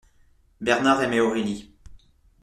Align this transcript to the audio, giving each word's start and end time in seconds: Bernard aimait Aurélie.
Bernard 0.61 1.03
aimait 1.03 1.19
Aurélie. 1.19 1.69